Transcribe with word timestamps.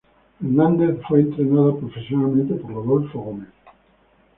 Fernández 0.39 0.99
fue 1.07 1.19
entrenada 1.19 1.75
profesionalmente 1.77 2.55
por 2.55 2.71
Rodolfo 2.73 3.19
Gómez. 3.19 3.49